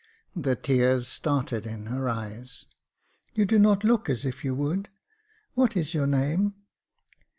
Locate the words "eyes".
2.09-2.65